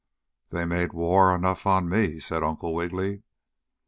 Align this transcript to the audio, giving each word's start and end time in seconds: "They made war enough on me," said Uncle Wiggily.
"They 0.49 0.65
made 0.65 0.93
war 0.93 1.35
enough 1.35 1.67
on 1.67 1.87
me," 1.87 2.19
said 2.19 2.41
Uncle 2.41 2.73
Wiggily. 2.73 3.21